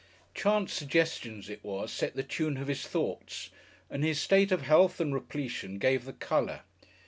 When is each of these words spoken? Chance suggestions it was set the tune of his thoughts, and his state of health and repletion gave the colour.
Chance 0.33 0.73
suggestions 0.73 1.47
it 1.47 1.63
was 1.63 1.91
set 1.91 2.15
the 2.15 2.23
tune 2.23 2.57
of 2.57 2.67
his 2.69 2.87
thoughts, 2.87 3.51
and 3.87 4.03
his 4.03 4.19
state 4.19 4.51
of 4.51 4.63
health 4.63 4.99
and 4.99 5.13
repletion 5.13 5.77
gave 5.77 6.05
the 6.05 6.13
colour. 6.13 6.61